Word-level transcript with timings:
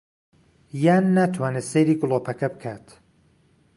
یان 0.83 1.05
ناتوانێ 1.15 1.61
سەیری 1.71 1.99
گڵۆپەکە 2.01 2.47
بکات 2.53 2.85